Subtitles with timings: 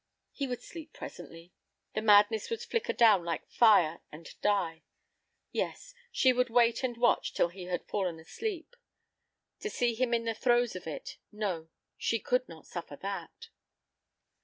[0.31, 1.53] He would sleep presently.
[1.93, 4.81] The madness would flicker down like fire and die.
[5.51, 8.75] Yes, she would wait and watch till he had fallen asleep.
[9.59, 11.69] To see him in the throes of it, no,
[11.99, 13.49] she could not suffer that!